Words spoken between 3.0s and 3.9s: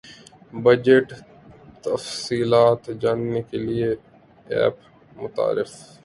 جاننے کیلئے